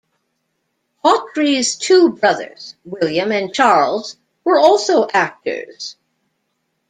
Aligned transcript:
Hawtrey's 1.05 1.75
two 1.75 2.13
brothers, 2.13 2.73
William 2.85 3.31
and 3.31 3.53
Charles, 3.53 4.17
were 4.43 4.57
also 4.57 5.07
actors. 5.07 5.95